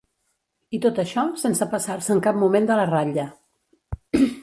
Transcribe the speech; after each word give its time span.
I 0.77 0.79
tot 0.85 1.01
això, 1.03 1.25
sense 1.43 1.69
passar-se 1.75 2.17
en 2.17 2.25
cap 2.29 2.43
moment 2.47 2.69
de 2.73 2.81
la 2.83 2.91
ratlla. 2.95 3.31